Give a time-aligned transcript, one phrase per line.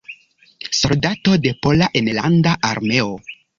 [0.77, 3.15] Soldato de Pola Enlanda Armeo.